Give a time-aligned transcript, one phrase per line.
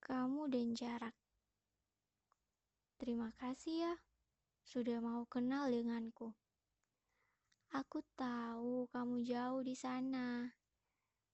[0.00, 1.14] Kamu, dan jarak.
[3.00, 3.94] Terima kasih ya,
[4.66, 6.36] sudah mau kenal denganku.
[7.70, 10.50] Aku tahu kamu jauh di sana,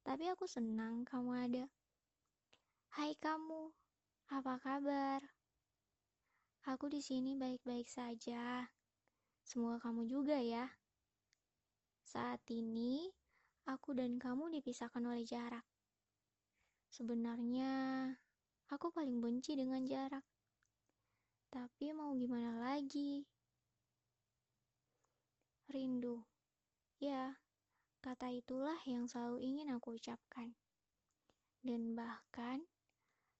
[0.04, 1.64] tapi aku senang kamu ada.
[2.92, 3.72] Hai kamu,
[4.30, 5.20] apa kabar?
[6.66, 8.66] Aku di sini baik-baik saja.
[9.46, 10.66] Semoga kamu juga ya.
[12.02, 13.06] Saat ini,
[13.70, 15.62] aku dan kamu dipisahkan oleh jarak.
[16.90, 17.70] Sebenarnya,
[18.70, 20.24] aku paling benci dengan jarak.
[21.50, 23.22] Tapi mau gimana lagi?
[25.70, 26.22] Rindu.
[26.98, 27.38] Ya,
[28.02, 30.54] kata itulah yang selalu ingin aku ucapkan.
[31.62, 32.62] Dan bahkan,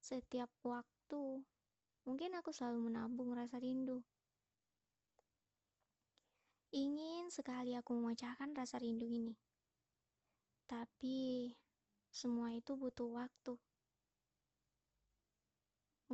[0.03, 1.43] setiap waktu,
[2.07, 4.03] mungkin aku selalu menabung rasa rindu.
[6.75, 9.39] Ingin sekali aku memecahkan rasa rindu ini.
[10.67, 11.55] Tapi
[12.11, 13.55] semua itu butuh waktu.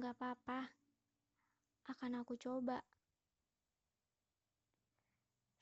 [0.02, 0.66] Gak apa-apa,
[1.86, 2.82] akan aku coba.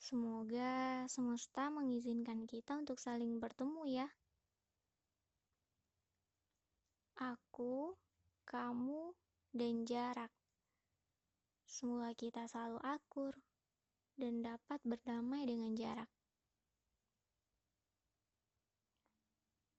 [0.01, 4.09] Semoga semesta mengizinkan kita untuk saling bertemu ya.
[7.21, 8.01] Aku,
[8.49, 9.13] kamu,
[9.53, 10.33] dan jarak.
[11.69, 13.37] Semoga kita selalu akur
[14.17, 16.09] dan dapat berdamai dengan jarak.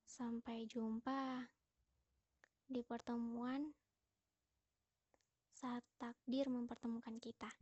[0.06, 1.50] Sampai jumpa
[2.70, 3.74] di pertemuan
[5.62, 7.54] saat takdir mempertemukan kita.